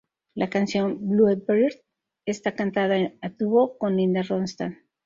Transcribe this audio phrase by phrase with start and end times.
[0.33, 1.77] La canción "Bluebird"
[2.25, 4.73] está cantada a dúo con Linda Ronstadt.